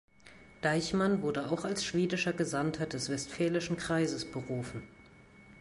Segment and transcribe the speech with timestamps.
[0.61, 4.81] Deichmann wurde auch als schwedischer Gesandter des Westfälischen Kreises berufen.